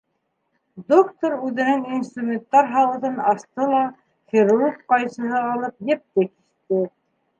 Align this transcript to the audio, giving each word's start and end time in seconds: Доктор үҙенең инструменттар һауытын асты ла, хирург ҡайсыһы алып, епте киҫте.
Доктор 0.91 1.33
үҙенең 1.49 1.83
инструменттар 1.97 2.71
һауытын 2.77 3.21
асты 3.33 3.67
ла, 3.75 3.83
хирург 4.33 4.81
ҡайсыһы 4.95 5.37
алып, 5.53 5.77
епте 5.95 6.27
киҫте. 6.31 6.83